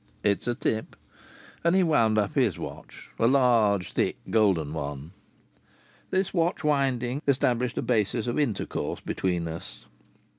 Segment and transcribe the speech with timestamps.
[0.23, 0.95] "It's a tip."
[1.63, 5.11] And he wound up his watch; a large, thick, golden one.
[6.09, 9.85] This watch winding established a basis of intercourse between us.